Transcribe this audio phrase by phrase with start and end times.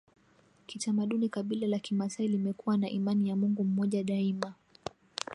[0.65, 4.53] Kitamaduni kabila la kimasai limekuwa na imani ya Mungu mmoja daima